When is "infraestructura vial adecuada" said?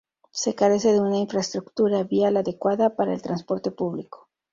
1.17-2.95